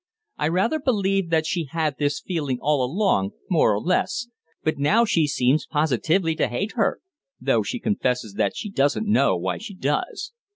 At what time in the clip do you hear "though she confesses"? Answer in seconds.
7.39-8.33